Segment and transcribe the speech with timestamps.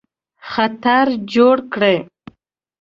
[0.51, 1.95] خطر جوړ کړي.